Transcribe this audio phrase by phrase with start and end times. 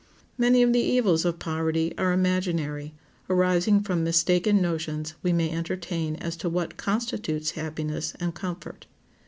[0.35, 2.95] Many of the evils of poverty are imaginary,
[3.29, 8.87] arising from mistaken notions we may entertain as to what constitutes happiness and comfort.